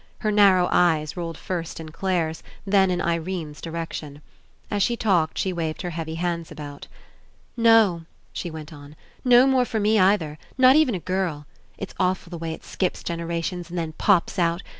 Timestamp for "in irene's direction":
2.89-4.23